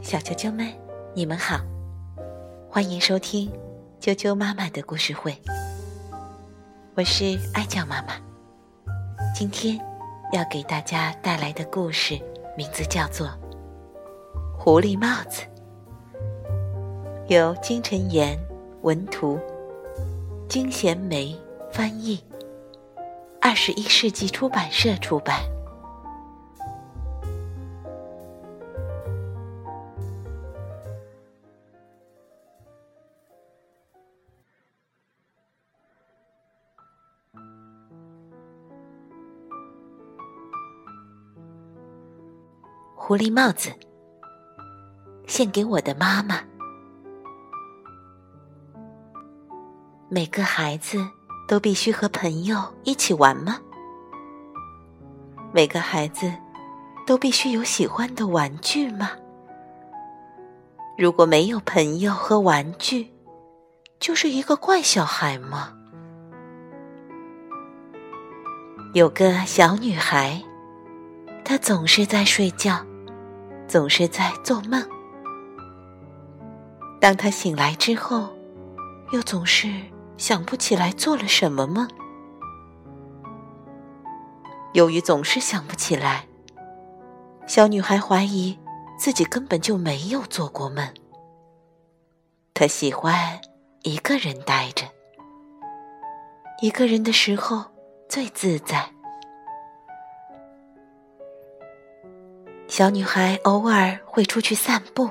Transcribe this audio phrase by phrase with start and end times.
[0.00, 0.66] 小啾啾们，
[1.14, 1.60] 你们好，
[2.70, 3.52] 欢迎收听
[4.00, 5.36] 啾啾妈妈的故事会。
[6.94, 8.14] 我是爱叫妈妈，
[9.34, 9.78] 今天
[10.32, 12.18] 要给大家带来的故事
[12.56, 13.26] 名字叫做
[14.58, 15.42] 《狐狸帽子》，
[17.26, 18.38] 由金晨妍
[18.80, 19.38] 文图，
[20.48, 21.38] 金贤梅
[21.70, 22.24] 翻译，
[23.42, 25.42] 二十一世纪出版社出版。
[43.08, 43.70] 狐狸帽子，
[45.26, 46.42] 献给我的妈妈。
[50.10, 50.98] 每个孩子
[51.48, 53.58] 都必须和朋友一起玩吗？
[55.54, 56.30] 每个孩子
[57.06, 59.12] 都必须有喜欢的玩具吗？
[60.98, 63.10] 如果没有朋友和玩具，
[63.98, 65.72] 就是一个怪小孩吗？
[68.92, 70.42] 有个小女孩，
[71.42, 72.84] 她总是在睡觉。
[73.68, 74.82] 总是在做梦，
[76.98, 78.30] 当他醒来之后，
[79.12, 79.70] 又总是
[80.16, 81.86] 想不起来做了什么梦。
[84.72, 86.26] 由于总是想不起来，
[87.46, 88.58] 小女孩怀疑
[88.98, 90.88] 自己根本就没有做过梦。
[92.54, 93.38] 她喜欢
[93.82, 94.86] 一个人待着，
[96.62, 97.66] 一个人的时候
[98.08, 98.97] 最自在。
[102.78, 105.10] 小女孩偶尔会出去散步，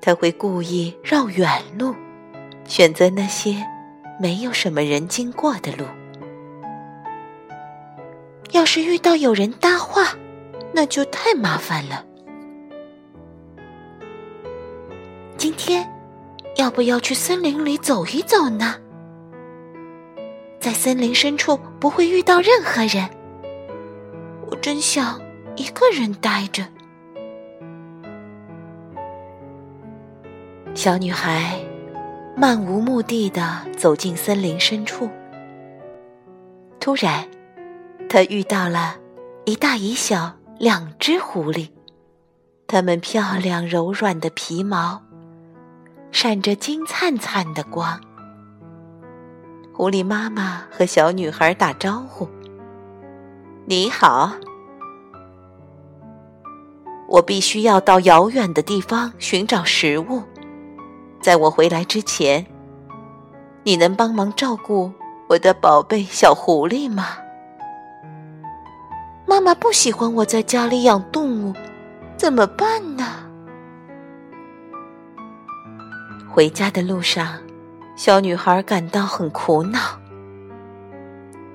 [0.00, 1.94] 她会故意绕远路，
[2.64, 3.64] 选择那些
[4.18, 5.84] 没有什么人经过的路。
[8.50, 10.16] 要是遇到有人搭话，
[10.72, 12.04] 那就太麻烦了。
[15.36, 15.88] 今天
[16.56, 18.74] 要不要去森林里走一走呢？
[20.58, 23.08] 在森林深处不会遇到任何人。
[24.50, 25.24] 我真想。
[25.56, 26.62] 一个人呆着，
[30.74, 31.58] 小女孩
[32.36, 35.08] 漫无目的的走进森林深处。
[36.78, 37.26] 突然，
[38.06, 38.96] 她遇到了
[39.46, 41.70] 一大一小两只狐狸，
[42.66, 45.00] 它们漂亮柔软的皮毛
[46.12, 47.98] 闪着金灿灿的光。
[49.72, 52.28] 狐狸妈妈和小女孩打招呼
[53.64, 54.32] ：“你好。”
[57.08, 60.22] 我必须要到遥远的地方寻找食物，
[61.20, 62.44] 在我回来之前，
[63.62, 64.92] 你能帮忙照顾
[65.28, 67.18] 我的宝贝小狐狸吗？
[69.24, 71.54] 妈妈不喜欢我在家里养动物，
[72.16, 73.04] 怎么办呢？
[76.28, 77.38] 回家的路上，
[77.96, 79.78] 小女孩感到很苦恼。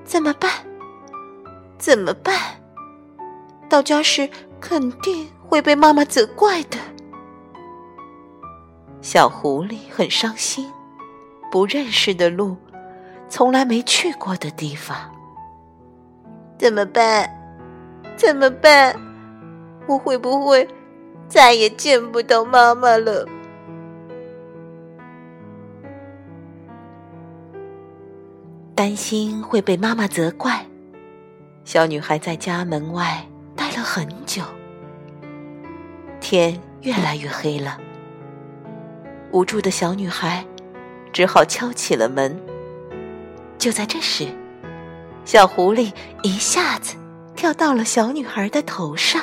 [0.04, 0.50] 怎么办？
[1.78, 2.34] 怎么办？
[3.68, 4.28] 到家时
[4.60, 5.28] 肯定。
[5.52, 6.78] 会被妈妈责怪的。
[9.02, 10.72] 小狐狸很伤心，
[11.50, 12.56] 不认识的路，
[13.28, 14.96] 从来没去过的地方，
[16.56, 17.28] 怎么办？
[18.16, 18.98] 怎么办？
[19.86, 20.66] 我会不会
[21.28, 23.28] 再也见不到妈妈了？
[28.74, 30.64] 担心会被妈妈责怪，
[31.62, 33.22] 小女孩在家门外
[33.54, 34.42] 待了很久。
[36.22, 37.76] 天越来越黑了，
[39.32, 40.46] 无助的小女孩
[41.12, 42.40] 只好敲起了门。
[43.58, 44.28] 就在这时，
[45.24, 46.94] 小狐狸一下子
[47.34, 49.20] 跳到了小女孩的头上。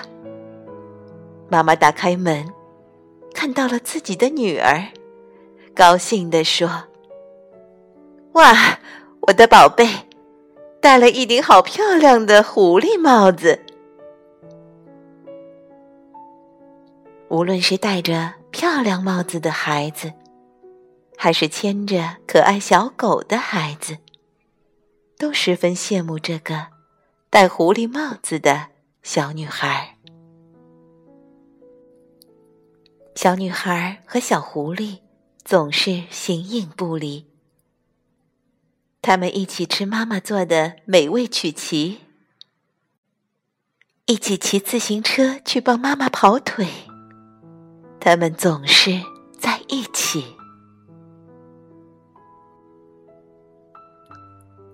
[1.48, 2.46] 妈妈打开门，
[3.34, 4.84] 看到了自己的女儿，
[5.74, 6.70] 高兴地说
[8.34, 8.78] ：“哇，
[9.22, 9.88] 我的宝贝，
[10.82, 13.62] 戴了一顶好漂亮的狐狸帽子。”
[17.30, 20.12] 无论是戴着漂亮帽子的孩子，
[21.16, 24.00] 还是牵着可爱小狗的孩子，
[25.18, 26.68] 都十分羡慕这个
[27.30, 28.70] 戴狐狸帽子的
[29.04, 29.98] 小女孩。
[33.14, 35.02] 小女孩和小狐狸
[35.44, 37.28] 总是形影不离。
[39.04, 42.00] 他们一起吃妈妈做的美味曲奇，
[44.08, 46.89] 一起骑自行车去帮妈妈跑腿。
[48.00, 48.92] 他们总是
[49.38, 50.26] 在一起。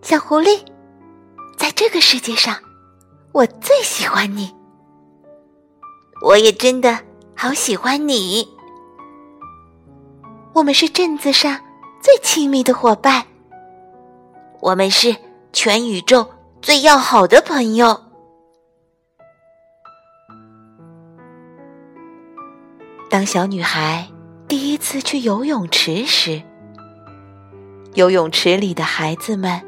[0.01, 0.63] 小狐狸，
[1.57, 2.55] 在这个世界上，
[3.31, 4.53] 我最喜欢你。
[6.21, 6.99] 我也真的
[7.35, 8.47] 好喜欢你。
[10.53, 11.59] 我们是镇子上
[12.01, 13.25] 最亲密的伙伴，
[14.61, 15.15] 我们是
[15.51, 16.29] 全宇宙
[16.61, 18.04] 最要好的朋友。
[23.15, 24.09] 当小女孩
[24.45, 26.41] 第一次去游泳池时，
[27.93, 29.61] 游泳池里的孩子们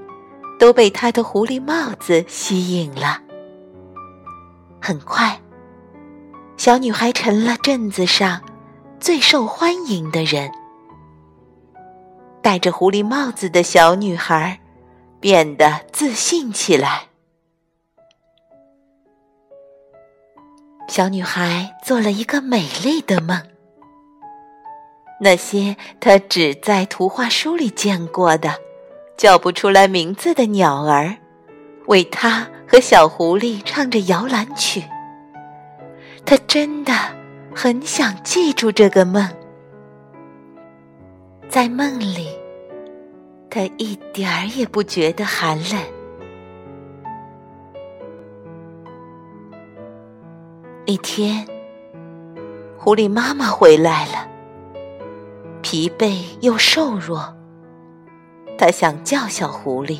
[0.60, 3.22] 都被她的狐狸帽子吸引了。
[4.82, 5.40] 很快，
[6.58, 8.42] 小女孩成了镇子上
[9.00, 10.52] 最受欢迎的人。
[12.42, 14.60] 戴着狐狸帽子的小女孩
[15.22, 17.07] 变得自信起来。
[20.88, 23.42] 小女孩做了一个美丽的梦。
[25.20, 28.56] 那些她只在图画书里见过的、
[29.18, 31.18] 叫不出来名字的鸟儿，
[31.88, 34.84] 为她和小狐狸唱着摇篮曲。
[36.26, 36.94] 她真的
[37.54, 39.30] 很想记住这个梦。
[41.50, 42.28] 在梦里，
[43.50, 45.97] 他一点儿也不觉得寒冷。
[50.90, 51.46] 一天，
[52.78, 54.26] 狐狸妈妈回来了，
[55.62, 57.36] 疲惫又瘦弱。
[58.58, 60.00] 她想叫小狐狸，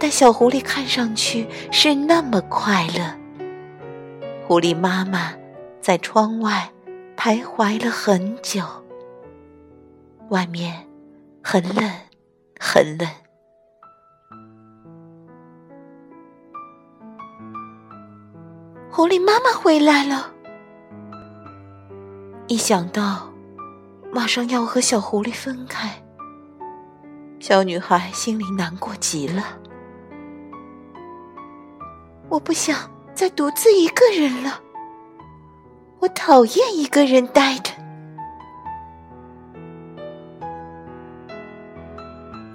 [0.00, 3.16] 但小狐狸看上去是那么快乐。
[4.48, 5.32] 狐狸妈妈
[5.80, 6.68] 在窗外
[7.16, 8.64] 徘徊了很久。
[10.30, 10.88] 外面
[11.40, 11.88] 很冷，
[12.58, 13.08] 很冷。
[18.92, 20.32] 狐狸妈妈回来了。
[22.48, 23.32] 一想到
[24.12, 26.02] 马上要和小狐狸分开，
[27.38, 29.44] 小女孩心里难过极了。
[32.28, 32.76] 我不想
[33.14, 34.60] 再独自一个人了。
[36.00, 37.72] 我讨厌一个人待着。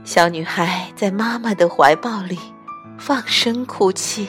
[0.03, 2.37] 小女孩在妈妈的怀抱里
[2.97, 4.27] 放声哭泣，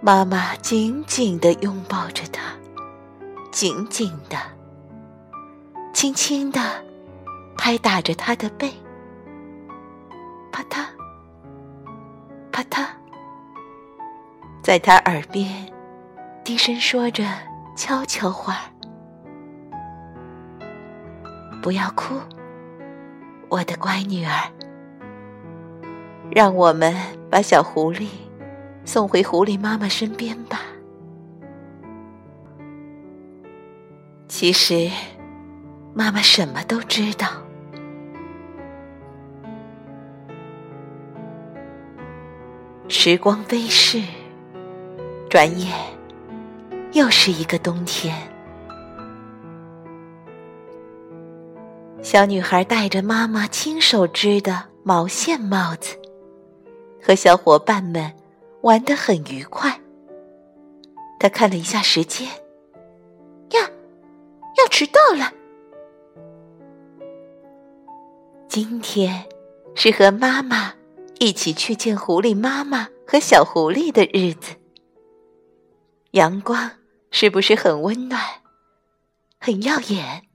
[0.00, 2.40] 妈妈紧紧的拥抱着她，
[3.50, 4.36] 紧紧的、
[5.92, 6.60] 轻轻的
[7.56, 8.72] 拍打着她的背，
[10.52, 10.86] 啪嗒、
[12.52, 12.86] 啪嗒，
[14.62, 15.66] 在她耳边
[16.44, 17.24] 低声说着
[17.76, 18.60] 悄悄话
[21.60, 22.14] ：“不要哭。”
[23.50, 24.30] 我的乖女儿，
[26.30, 26.94] 让我们
[27.30, 28.06] 把小狐狸
[28.88, 30.62] 送回狐狸妈妈身边吧。
[34.28, 34.90] 其实，
[35.92, 37.28] 妈妈什么都知道。
[42.88, 44.02] 时光飞逝，
[45.28, 45.70] 转眼
[46.92, 48.16] 又是一个冬天。
[52.00, 55.94] 小女孩戴着妈妈亲手织的毛线帽子，
[57.02, 58.10] 和小伙伴们
[58.62, 59.80] 玩得很愉快。
[61.20, 62.28] 他看了一下时间，
[63.50, 63.70] 呀，
[64.56, 65.32] 要迟到了。
[68.48, 69.28] 今天
[69.74, 70.74] 是和妈妈
[71.18, 74.54] 一起去见狐狸妈妈和小狐狸的日子。
[76.12, 76.70] 阳光
[77.10, 78.20] 是不是很温暖，
[79.40, 80.27] 很耀眼？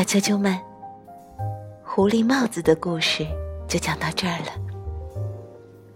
[0.00, 0.58] 小啾啾们，
[1.84, 3.26] 狐狸帽子的故事
[3.68, 4.52] 就讲到这儿了。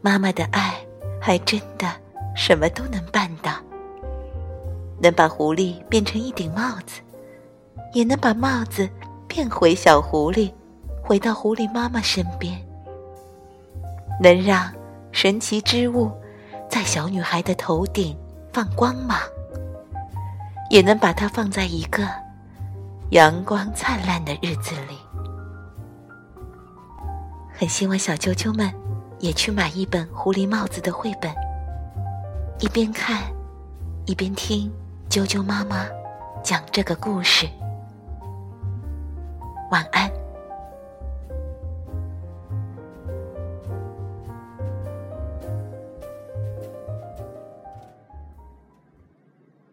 [0.03, 0.75] 妈妈的爱
[1.19, 1.89] 还真的
[2.37, 3.53] 什么都能办到，
[5.01, 7.01] 能把狐狸变成一顶帽子，
[7.95, 8.87] 也能把帽子
[9.27, 10.53] 变回小狐狸，
[11.03, 12.63] 回到狐狸妈妈身边，
[14.21, 14.71] 能让
[15.13, 16.11] 神奇之物
[16.69, 18.15] 在小女孩的头顶
[18.53, 19.19] 放光芒，
[20.69, 22.07] 也能把它放在一个。
[23.15, 24.99] 阳光灿烂的日子里，
[27.57, 28.69] 很希望小啾啾们
[29.21, 31.33] 也去买一本《狐狸帽子》的绘本，
[32.59, 33.23] 一边看，
[34.05, 34.69] 一边听
[35.09, 35.87] 啾啾妈妈
[36.43, 37.49] 讲这个故事。